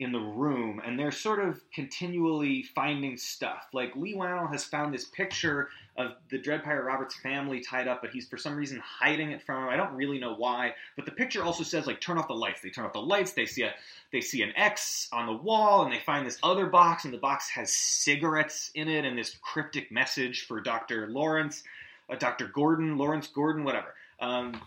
[0.00, 3.66] in the room and they're sort of continually finding stuff.
[3.72, 8.00] Like Leigh Whannell has found this picture of the Dread Pirate Roberts family tied up,
[8.00, 9.68] but he's for some reason hiding it from him.
[9.68, 10.74] I don't really know why.
[10.94, 12.60] But the picture also says like turn off the lights.
[12.60, 13.74] They turn off the lights, they see a
[14.12, 17.18] they see an X on the wall, and they find this other box, and the
[17.18, 21.08] box has cigarettes in it and this cryptic message for Dr.
[21.08, 21.64] Lawrence,
[22.08, 22.46] uh, Dr.
[22.46, 23.94] Gordon, Lawrence Gordon, whatever.
[24.20, 24.60] Um,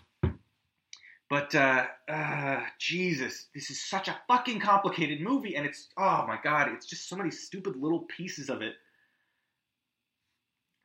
[1.32, 6.38] but uh, uh, Jesus, this is such a fucking complicated movie, and it's oh my
[6.44, 8.74] god, it's just so many stupid little pieces of it.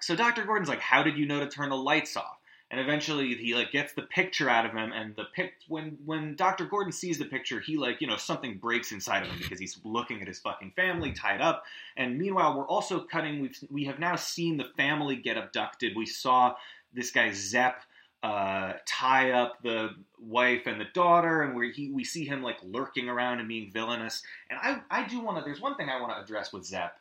[0.00, 0.44] So Dr.
[0.44, 2.38] Gordon's like, "How did you know to turn the lights off?"
[2.70, 6.36] And eventually, he like gets the picture out of him, and the pic when when
[6.36, 6.64] Dr.
[6.64, 9.80] Gordon sees the picture, he like you know something breaks inside of him because he's
[9.82, 11.64] looking at his fucking family tied up.
[11.96, 13.40] And meanwhile, we're also cutting.
[13.40, 15.96] We've we have now seen the family get abducted.
[15.96, 16.54] We saw
[16.94, 17.82] this guy Zep
[18.22, 22.58] uh, tie up the wife and the daughter, and where he we see him like
[22.62, 24.22] lurking around and being villainous.
[24.50, 25.44] And I I do want to.
[25.44, 26.98] There's one thing I want to address with Zep,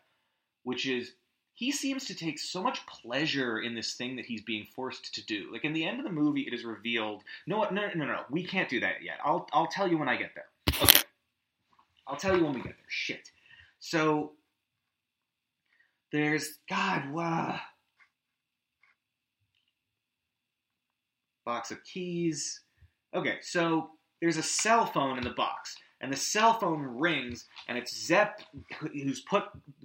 [0.63, 1.13] which is
[1.55, 5.25] he seems to take so much pleasure in this thing that he's being forced to
[5.25, 5.49] do.
[5.51, 7.23] Like in the end of the movie, it is revealed.
[7.47, 8.21] No, no, no, no.
[8.29, 9.17] We can't do that yet.
[9.23, 10.47] I'll I'll tell you when I get there.
[10.83, 11.01] Okay.
[12.07, 12.85] I'll tell you when we get there.
[12.87, 13.31] Shit.
[13.79, 14.33] So
[16.11, 17.09] there's God.
[17.11, 17.59] Wow.
[21.45, 22.61] Box of keys.
[23.13, 23.89] Okay, so
[24.21, 28.41] there's a cell phone in the box, and the cell phone rings, and it's Zep
[28.79, 29.43] who's put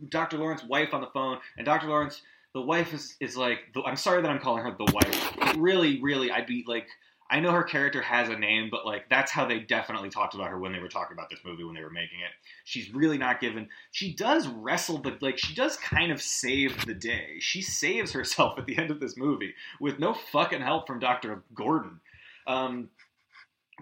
[0.09, 0.39] Dr.
[0.39, 1.87] Lawrence's wife on the phone, and Dr.
[1.89, 2.23] Lawrence,
[2.55, 5.57] the wife is is like, I'm sorry that I'm calling her the wife.
[5.57, 6.89] Really, really, I'd be like.
[7.31, 10.51] I know her character has a name, but like that's how they definitely talked about
[10.51, 12.33] her when they were talking about this movie when they were making it.
[12.65, 13.69] She's really not given.
[13.93, 17.37] She does wrestle, but like she does kind of save the day.
[17.39, 21.43] She saves herself at the end of this movie with no fucking help from Doctor
[21.55, 22.01] Gordon.
[22.47, 22.91] Um,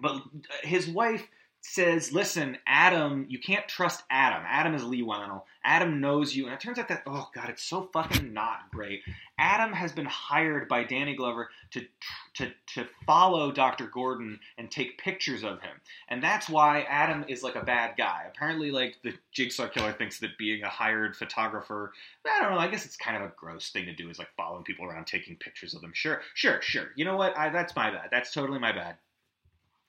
[0.00, 0.20] but
[0.62, 1.26] his wife
[1.60, 4.42] says, "Listen, Adam, you can't trust Adam.
[4.46, 5.42] Adam is Leigh Whannell.
[5.64, 9.02] Adam knows you." And it turns out that oh god, it's so fucking not great.
[9.38, 11.86] Adam has been hired by Danny Glover to
[12.34, 13.86] to to follow Dr.
[13.86, 18.24] Gordon and take pictures of him, and that's why Adam is like a bad guy.
[18.28, 21.92] Apparently, like the Jigsaw Killer thinks that being a hired photographer,
[22.24, 22.58] I don't know.
[22.58, 25.06] I guess it's kind of a gross thing to do, is like following people around
[25.06, 25.92] taking pictures of them.
[25.94, 26.90] Sure, sure, sure.
[26.96, 27.36] You know what?
[27.36, 28.08] I, that's my bad.
[28.10, 28.96] That's totally my bad.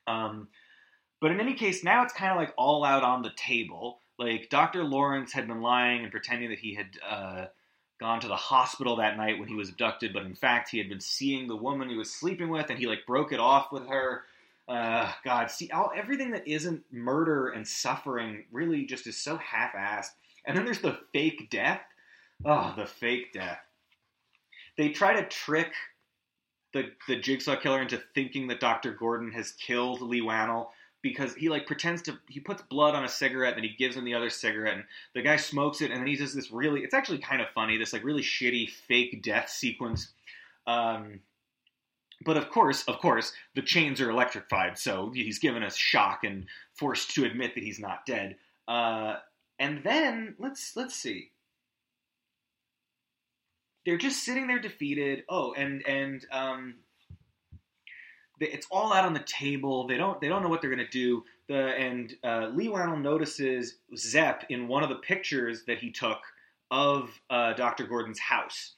[0.08, 0.47] Um,
[1.21, 3.99] but in any case, now it's kind of like all out on the table.
[4.17, 4.84] Like Dr.
[4.84, 7.45] Lawrence had been lying and pretending that he had uh,
[7.99, 10.89] gone to the hospital that night when he was abducted, but in fact he had
[10.89, 13.88] been seeing the woman he was sleeping with, and he like broke it off with
[13.88, 14.23] her.
[14.67, 20.12] Uh, God, see, all, everything that isn't murder and suffering really just is so half-assed.
[20.45, 21.82] And then there's the fake death.
[22.45, 23.60] Oh, the fake death.
[24.77, 25.73] They try to trick
[26.71, 28.93] the the jigsaw killer into thinking that Dr.
[28.93, 30.67] Gordon has killed Leigh Whannell
[31.01, 34.03] because he like pretends to he puts blood on a cigarette and he gives him
[34.03, 34.83] the other cigarette and
[35.15, 37.77] the guy smokes it and then he does this really it's actually kind of funny
[37.77, 40.09] this like really shitty fake death sequence.
[40.67, 41.21] Um,
[42.25, 46.45] but of course of course the chains are electrified so he's given us shock and
[46.73, 48.35] forced to admit that he's not dead.
[48.67, 49.17] Uh,
[49.57, 51.31] and then let's let's see.
[53.85, 55.23] They're just sitting there defeated.
[55.29, 56.75] Oh and and um,
[58.39, 59.88] it's all out on the table.
[59.88, 61.23] They don't they don't know what they're going to do.
[61.47, 66.19] The and uh, Leigh Whannell notices Zep in one of the pictures that he took
[66.71, 67.86] of uh, Dr.
[67.86, 68.73] Gordon's house.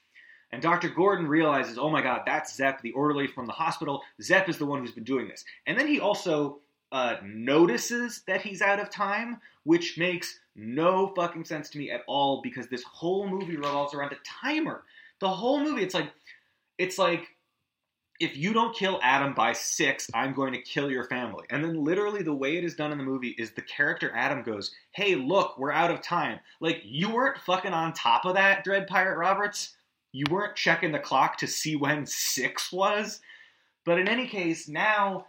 [0.54, 0.90] And Dr.
[0.90, 4.02] Gordon realizes, oh my God, that's Zep, the orderly from the hospital.
[4.22, 5.46] Zep is the one who's been doing this.
[5.66, 6.60] And then he also
[6.92, 12.02] uh, notices that he's out of time, which makes no fucking sense to me at
[12.08, 14.84] all because this whole movie revolves around a timer.
[15.20, 16.12] The whole movie, it's like,
[16.78, 17.30] it's like
[18.22, 21.44] if you don't kill Adam by six, I'm going to kill your family.
[21.50, 24.44] And then literally the way it is done in the movie is the character Adam
[24.44, 26.40] goes, Hey, look, we're out of time.
[26.60, 29.76] Like, you weren't fucking on top of that, Dread Pirate Roberts.
[30.12, 33.22] You weren't checking the clock to see when six was.
[33.86, 35.26] But in any case, now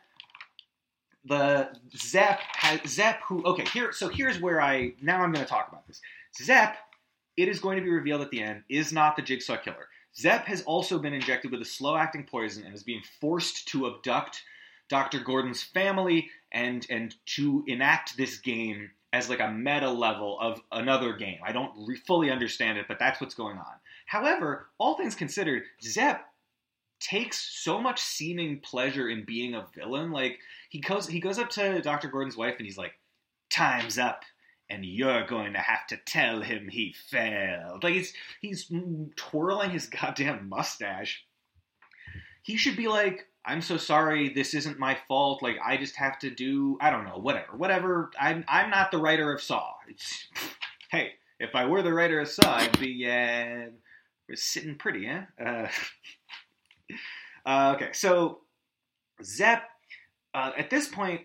[1.25, 5.69] the Zep has Zep who okay, here so here's where I now I'm gonna talk
[5.69, 6.01] about this.
[6.43, 6.77] Zep,
[7.37, 9.89] it is going to be revealed at the end, is not the jigsaw killer.
[10.17, 13.87] Zep has also been injected with a slow acting poison and is being forced to
[13.87, 14.43] abduct
[14.89, 15.21] Dr.
[15.21, 21.15] Gordon's family and and to enact this game as like a meta level of another
[21.15, 21.39] game.
[21.45, 23.75] I don't re- fully understand it, but that's what's going on.
[24.07, 26.25] However, all things considered, Zep
[27.01, 30.13] takes so much seeming pleasure in being a villain.
[30.13, 32.09] Like he goes he goes up to Dr.
[32.09, 32.93] Gordon's wife and he's like,
[33.51, 34.25] "Time's up
[34.73, 37.85] and you're going to have to tell him he failed.
[37.85, 38.73] Like he's he's
[39.17, 41.25] twirling his goddamn mustache.
[42.43, 45.43] He should be like, I'm so sorry, this isn't my fault.
[45.43, 47.57] Like I just have to do I don't know, whatever.
[47.57, 48.11] Whatever.
[48.19, 49.75] I'm I'm not the writer of Saw.
[49.89, 50.29] It's,
[50.91, 53.71] hey, if I were the writer of Saw, I'd be uh
[54.35, 55.23] sitting pretty, eh?
[55.39, 55.69] Uh,
[57.47, 58.41] uh, okay, so
[59.23, 59.65] Zep
[60.33, 61.23] uh, at this point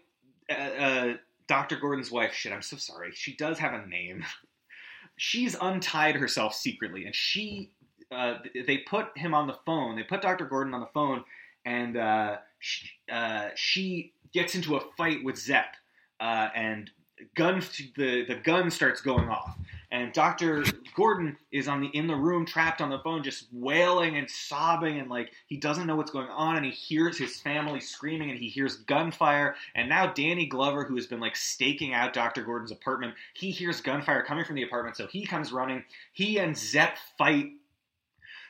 [0.51, 1.13] uh, uh
[1.47, 1.77] Dr.
[1.77, 3.11] Gordon's wife, shit, I'm so sorry.
[3.13, 4.23] She does have a name.
[5.17, 7.71] She's untied herself secretly, and she,
[8.11, 8.35] uh,
[8.67, 9.95] they put him on the phone.
[9.95, 10.45] They put Dr.
[10.45, 11.23] Gordon on the phone,
[11.65, 15.73] and uh, she, uh, she, gets into a fight with Zep,
[16.19, 16.91] uh, and
[17.35, 17.63] gun
[17.95, 19.57] the the gun starts going off,
[19.89, 20.65] and Dr.
[20.95, 24.99] Gordon is on the in the room trapped on the phone just wailing and sobbing
[24.99, 28.37] and like he doesn't know what's going on and he hears his family screaming and
[28.37, 29.55] he hears gunfire.
[29.75, 32.43] And now Danny Glover who has been like staking out Dr.
[32.43, 35.85] Gordon's apartment he hears gunfire coming from the apartment so he comes running.
[36.11, 37.51] He and Zep fight.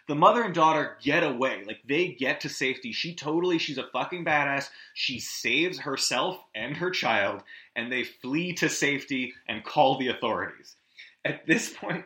[0.07, 1.63] The mother and daughter get away.
[1.67, 2.93] Like they get to safety.
[2.93, 4.69] She totally she's a fucking badass.
[4.95, 7.43] She saves herself and her child
[7.75, 10.76] and they flee to safety and call the authorities
[11.27, 12.05] at this point,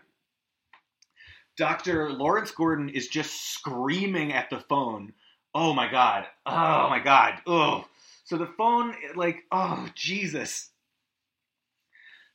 [1.58, 2.10] Dr.
[2.10, 5.14] Lawrence Gordon is just screaming at the phone.
[5.54, 6.26] Oh my god.
[6.46, 7.40] Oh my god.
[7.46, 7.86] Oh.
[8.24, 10.70] So the phone, like, oh Jesus.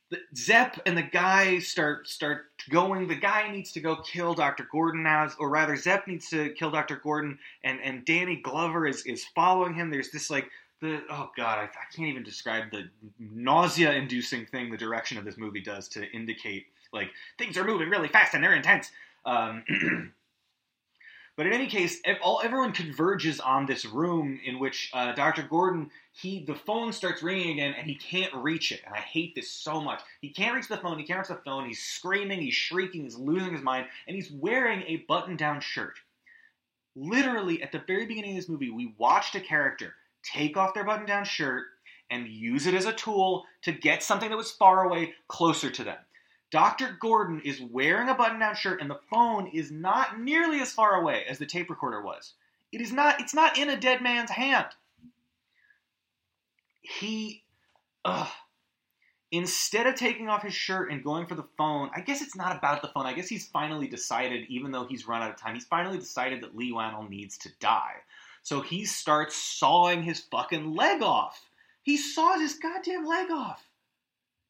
[0.09, 3.09] The, Zep and the guy start start going.
[3.09, 4.65] The guy needs to go kill Dr.
[4.71, 6.95] Gordon now, or rather, Zep needs to kill Dr.
[7.03, 9.89] Gordon, and and Danny Glover is is following him.
[9.89, 14.77] There's this like the oh god, I, I can't even describe the nausea-inducing thing the
[14.77, 18.55] direction of this movie does to indicate like things are moving really fast and they're
[18.55, 18.91] intense.
[19.25, 19.63] Um,
[21.37, 25.43] But in any case, all everyone converges on this room in which uh, Dr.
[25.43, 28.81] Gordon he the phone starts ringing again and he can't reach it.
[28.83, 30.01] And I hate this so much.
[30.19, 30.97] He can't reach the phone.
[30.97, 31.67] He can't reach the phone.
[31.67, 32.41] He's screaming.
[32.41, 33.03] He's shrieking.
[33.03, 33.85] He's losing his mind.
[34.07, 35.99] And he's wearing a button-down shirt.
[36.95, 40.85] Literally, at the very beginning of this movie, we watched a character take off their
[40.85, 41.65] button-down shirt
[42.09, 45.83] and use it as a tool to get something that was far away closer to
[45.83, 45.97] them.
[46.49, 46.97] Dr.
[46.99, 50.95] Gordon is wearing a button down shirt and the phone is not nearly as far
[50.95, 52.33] away as the tape recorder was.
[52.71, 54.67] It is not, it's not in a dead man's hand.
[56.81, 57.43] He,
[58.05, 58.29] ugh.
[59.29, 62.55] Instead of taking off his shirt and going for the phone, I guess it's not
[62.55, 63.05] about the phone.
[63.05, 66.41] I guess he's finally decided, even though he's run out of time, he's finally decided
[66.41, 67.95] that Leigh Whannell needs to die.
[68.41, 71.49] So he starts sawing his fucking leg off.
[71.83, 73.67] He saws his goddamn leg off.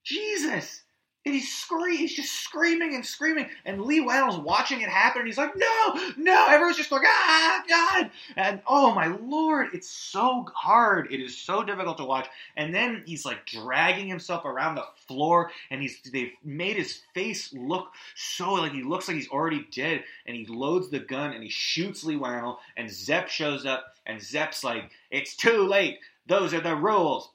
[0.03, 0.83] Jesus!
[1.27, 5.27] And he's screaming, he's just screaming and screaming, and Leigh Whannell's watching it happen, and
[5.27, 10.45] he's like, no, no, everyone's just like, ah, God, and oh my lord, it's so
[10.55, 14.85] hard, it is so difficult to watch, and then he's like dragging himself around the
[15.05, 19.67] floor, and he's they've made his face look so like he looks like he's already
[19.69, 23.95] dead, and he loads the gun and he shoots Leigh Whannell, and Zep shows up,
[24.05, 27.31] and Zep's like, it's too late, those are the rules.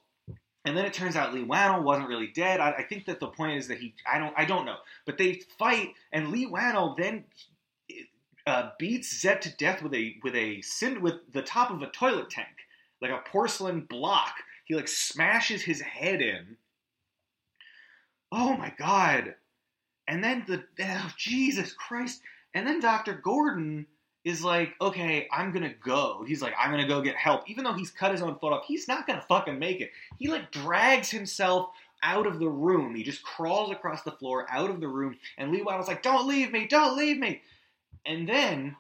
[0.65, 2.61] And then it turns out Leigh Whannell wasn't really dead.
[2.61, 5.19] I, I, think that the point is that he I don't I don't know, but
[5.19, 7.25] they fight and Leigh Whannell then
[8.47, 10.63] uh, beats Zep to death with a with a
[11.01, 12.49] with the top of a toilet tank,
[13.01, 14.35] like a porcelain block.
[14.65, 16.57] He like smashes his head in.
[18.31, 19.35] Oh my god!
[20.07, 22.23] And then the oh, Jesus Christ!
[22.55, 23.87] And then Doctor Gordon
[24.25, 26.25] is like, okay, I'm gonna go.
[26.27, 27.49] He's like, I'm gonna go get help.
[27.49, 29.91] Even though he's cut his own foot off, he's not gonna fucking make it.
[30.19, 31.71] He like drags himself
[32.03, 32.95] out of the room.
[32.95, 36.29] He just crawls across the floor out of the room, and Leigh Whannell's like, don't
[36.29, 37.43] leave me, don't leave me.
[38.05, 38.77] And then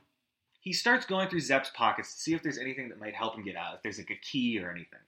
[0.60, 3.44] he starts going through Zep's pockets to see if there's anything that might help him
[3.44, 5.00] get out, if there's like a key or anything.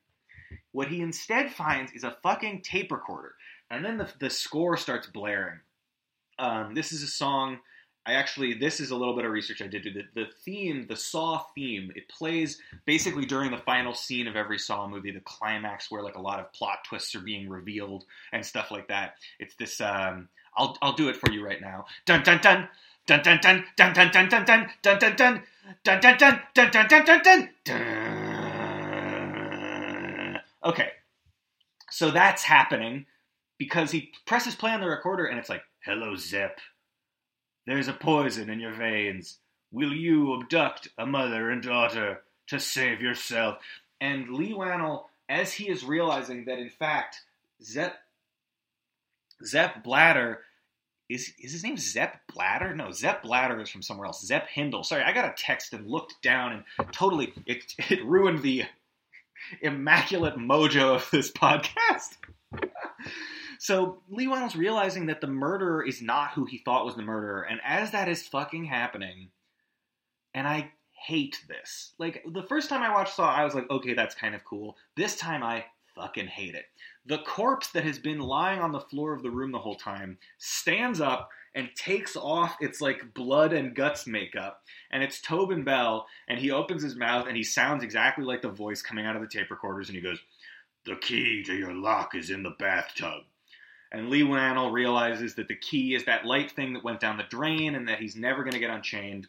[0.73, 3.35] What he instead finds is a fucking tape recorder.
[3.71, 5.61] And then the, the score starts blaring.
[6.39, 7.59] Um, this is a song
[8.07, 9.85] I actually, this is a little bit of research I did.
[9.85, 14.59] The, the theme, the Saw theme, it plays basically during the final scene of every
[14.59, 18.45] Saw movie, the climax where like a lot of plot twists are being revealed and
[18.45, 19.15] stuff like that.
[19.39, 19.81] It's this.
[19.81, 21.87] Um, I'll I'll do it for you right now.
[22.05, 22.69] Dun dun dun.
[23.07, 25.17] Dun dun dun dun dun dun dun dun dun dun
[25.85, 28.31] dun dun dun dun dun dun dun dun dun dun.
[30.65, 30.93] Okay,
[31.91, 33.05] so that's happening
[33.59, 36.61] because he presses play on the recorder and it's like, "Hello, Zep."
[37.67, 39.39] There's a poison in your veins.
[39.73, 43.59] Will you abduct a mother and daughter to save yourself?
[44.01, 47.23] And Leigh Whannell, as he is realizing that in fact
[47.63, 47.97] Zep
[49.45, 50.43] Zepp Blatter
[51.09, 52.75] is is his name Zep Blatter?
[52.75, 54.25] No, Zep Blatter is from somewhere else.
[54.25, 54.85] Zep Hindle.
[54.85, 58.65] Sorry, I got a text and looked down and totally it it ruined the
[59.61, 62.17] immaculate mojo of this podcast.
[63.65, 67.47] So Leigh Whannell's realizing that the murderer is not who he thought was the murderer,
[67.49, 69.31] and as that is fucking happening,
[70.35, 71.95] and I hate this.
[71.99, 74.77] Like the first time I watched Saw, I was like, okay, that's kind of cool.
[74.99, 76.67] This time I fucking hate it.
[77.07, 80.19] The corpse that has been lying on the floor of the room the whole time
[80.37, 86.07] stands up and takes off its like blood and guts makeup, and it's Tobin Bell,
[86.29, 89.23] and he opens his mouth and he sounds exactly like the voice coming out of
[89.23, 90.19] the tape recorders, and he goes,
[90.85, 93.23] "The key to your lock is in the bathtub."
[93.95, 97.23] And Leigh Whannell realizes that the key is that light thing that went down the
[97.23, 99.29] drain and that he's never going to get unchained.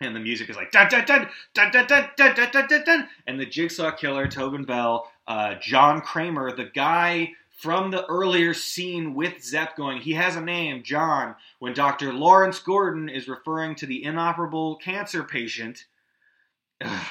[0.00, 1.86] And the music is like dun dun dun dun dun
[2.16, 7.32] dun dun dun dun and the Jigsaw Killer, Tobin Bell, uh, John Kramer, the guy
[7.58, 11.36] from the earlier scene with Zep going, he has a name, John.
[11.58, 12.14] When Dr.
[12.14, 15.84] Lawrence Gordon is referring to the inoperable cancer patient,
[16.80, 17.06] ugh,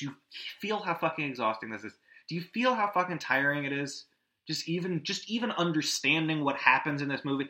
[0.00, 0.14] you
[0.60, 1.94] feel how fucking exhausting this is.
[2.28, 4.04] Do you feel how fucking tiring it is?
[4.50, 7.48] Just even just even understanding what happens in this movie.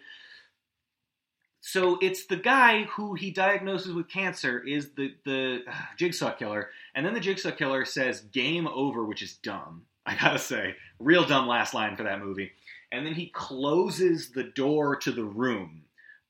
[1.63, 6.69] So it's the guy who he diagnoses with cancer is the the uh, jigsaw killer,
[6.95, 9.87] and then the jigsaw killer says "game over," which is dumb.
[10.05, 12.53] I gotta say, real dumb last line for that movie.
[12.93, 15.85] And then he closes the door to the room,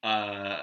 [0.05, 0.62] uh,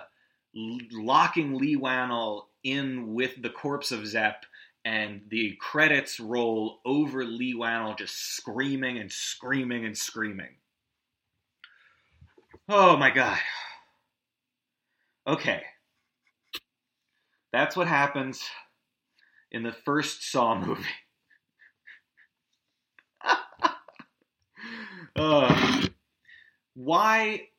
[0.53, 4.45] locking Leigh Whannell in with the corpse of Zep
[4.87, 10.55] and the credits roll over Leigh Whannell just screaming and screaming and screaming.
[12.69, 13.37] Oh my god.
[15.27, 15.61] Okay.
[17.51, 18.41] That's what happens
[19.51, 20.83] in the first Saw movie.
[25.17, 25.81] uh,
[26.75, 27.49] why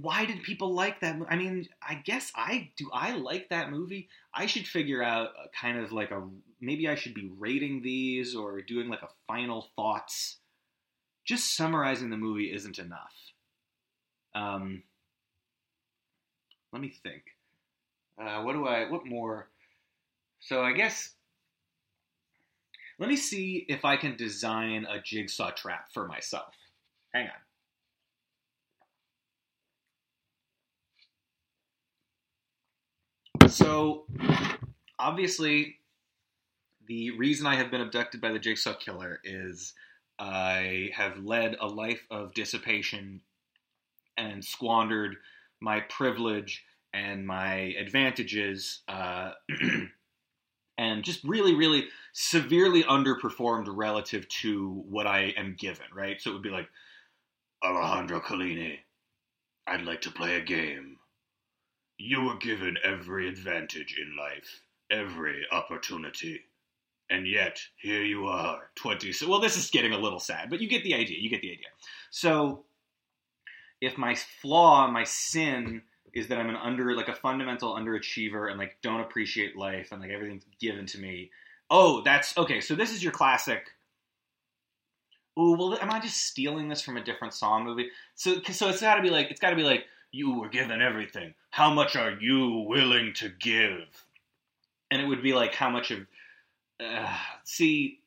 [0.00, 1.18] why did people like that?
[1.28, 2.88] I mean, I guess I do.
[2.92, 4.08] I like that movie.
[4.32, 6.22] I should figure out a kind of like a
[6.60, 10.38] maybe I should be rating these or doing like a final thoughts.
[11.24, 13.14] Just summarizing the movie isn't enough.
[14.34, 14.82] Um,
[16.72, 17.22] let me think.
[18.20, 18.90] Uh, what do I?
[18.90, 19.48] What more?
[20.40, 21.14] So I guess
[22.98, 26.54] let me see if I can design a jigsaw trap for myself.
[27.14, 27.47] Hang on.
[33.50, 34.04] So
[34.98, 35.76] obviously,
[36.86, 39.74] the reason I have been abducted by the jigsaw killer is
[40.18, 43.22] I have led a life of dissipation
[44.16, 45.16] and squandered
[45.60, 49.32] my privilege and my advantages, uh,
[50.78, 56.20] and just really, really severely underperformed relative to what I am given, right?
[56.20, 56.68] So it would be like,
[57.64, 58.78] Alejandro Collini,
[59.66, 60.97] I'd like to play a game.
[61.98, 66.42] You were given every advantage in life, every opportunity.
[67.10, 69.12] And yet, here you are, 20.
[69.12, 71.18] So, well, this is getting a little sad, but you get the idea.
[71.18, 71.68] You get the idea.
[72.10, 72.64] So,
[73.80, 75.82] if my flaw, my sin,
[76.12, 80.00] is that I'm an under like a fundamental underachiever and like don't appreciate life and
[80.00, 81.30] like everything's given to me.
[81.70, 82.60] Oh, that's okay.
[82.60, 83.66] So this is your classic.
[85.36, 87.90] Oh well, am I just stealing this from a different song movie?
[88.14, 90.82] So so it's got to be like it's got to be like you were given
[90.82, 91.34] everything.
[91.50, 94.06] How much are you willing to give?
[94.90, 96.06] And it would be like how much of.
[96.80, 97.12] Uh,
[97.44, 98.00] see,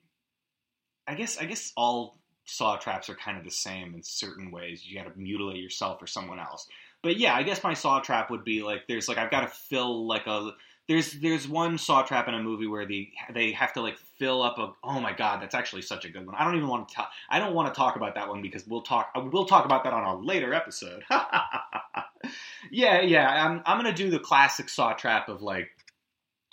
[1.08, 4.86] I guess I guess all saw traps are kind of the same in certain ways.
[4.86, 6.68] You got to mutilate yourself or someone else.
[7.04, 9.48] But yeah, I guess my saw trap would be like there's like I've got to
[9.48, 10.52] fill like a
[10.88, 14.44] there's there's one saw trap in a movie where the they have to like fill
[14.44, 16.90] up a oh my god that's actually such a good one I don't even want
[16.90, 19.66] to talk I don't want to talk about that one because we'll talk we'll talk
[19.66, 21.04] about that on a later episode
[22.72, 25.70] yeah yeah I'm I'm gonna do the classic saw trap of like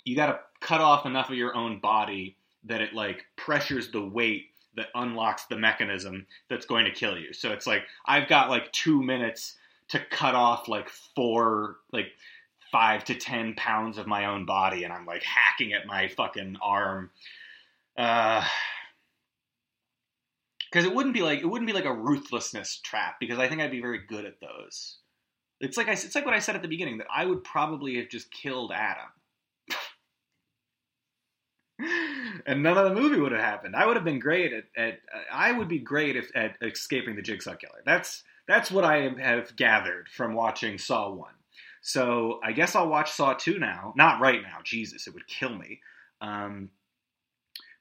[0.05, 4.03] you got to cut off enough of your own body that it like pressures the
[4.03, 7.33] weight that unlocks the mechanism that's going to kill you.
[7.33, 9.55] So it's like I've got like two minutes
[9.89, 12.07] to cut off like four like
[12.71, 16.57] five to ten pounds of my own body and i'm like hacking at my fucking
[16.61, 17.09] arm.
[17.97, 18.45] Uh
[20.69, 23.59] because it wouldn't be like it wouldn't be like a ruthlessness trap because i think
[23.59, 24.97] i'd be very good at those
[25.59, 27.97] it's like I, it's like what i said at the beginning that i would probably
[27.97, 29.09] have just killed adam
[32.45, 34.99] and none of the movie would have happened i would have been great at, at
[35.31, 39.55] i would be great if, at escaping the jigsaw killer that's that's what I have
[39.55, 41.31] gathered from watching Saw 1.
[41.81, 43.93] So I guess I'll watch Saw 2 now.
[43.95, 44.57] Not right now.
[44.63, 45.81] Jesus, it would kill me.
[46.19, 46.71] Um,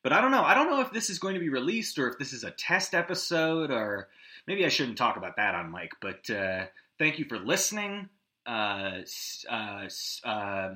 [0.03, 0.45] but I don't know.
[0.45, 2.51] I don't know if this is going to be released or if this is a
[2.51, 4.09] test episode or
[4.47, 5.93] maybe I shouldn't talk about that on mic.
[6.03, 6.67] But uh,
[6.99, 8.09] thank you for listening.
[8.47, 9.01] Uh,
[9.51, 9.89] uh,
[10.25, 10.71] uh,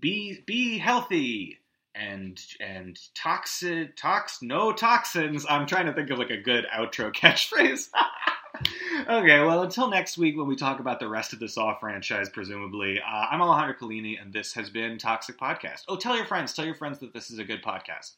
[0.00, 1.58] be be healthy
[1.94, 5.46] and and toxin tox no toxins.
[5.48, 7.88] I'm trying to think of like a good outro catchphrase.
[9.08, 12.28] okay, well, until next week when we talk about the rest of the Saw franchise,
[12.28, 15.84] presumably, uh, I'm Alejandro Collini, and this has been Toxic Podcast.
[15.88, 18.12] Oh, tell your friends, tell your friends that this is a good podcast.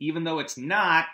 [0.00, 1.06] Even though it's not,